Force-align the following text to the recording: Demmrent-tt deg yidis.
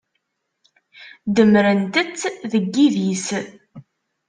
Demmrent-tt 1.35 2.19
deg 2.51 2.65
yidis. 2.73 3.27